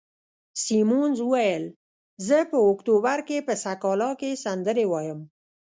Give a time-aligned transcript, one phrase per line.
[0.63, 1.65] سیمونز وویل:
[2.27, 5.19] زه په اکتوبر کې په سکالا کې سندرې وایم.